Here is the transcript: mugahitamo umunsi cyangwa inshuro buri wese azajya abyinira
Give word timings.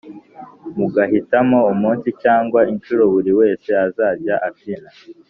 mugahitamo 0.77 1.59
umunsi 1.73 2.07
cyangwa 2.23 2.59
inshuro 2.71 3.03
buri 3.13 3.31
wese 3.39 3.69
azajya 3.85 4.35
abyinira 4.47 4.89